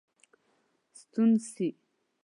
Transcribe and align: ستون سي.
ستون 0.99 1.29
سي. 1.51 1.67